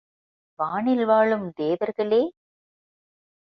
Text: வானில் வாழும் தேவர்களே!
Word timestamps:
வானில் 0.59 1.05
வாழும் 1.05 1.51
தேவர்களே! 1.51 2.21